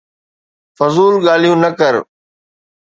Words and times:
فضول 0.77 1.13
ڳالهيون 1.25 1.57
نه 1.63 1.71
ڪر 1.79 1.95